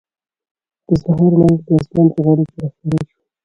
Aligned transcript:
د 0.87 0.89
سهار 1.01 1.31
وړانګې 1.33 1.63
د 1.67 1.69
اسمان 1.79 2.07
په 2.13 2.19
غاړه 2.25 2.43
کې 2.49 2.57
را 2.61 2.67
ښکاره 2.71 2.73
شوې. 2.79 3.07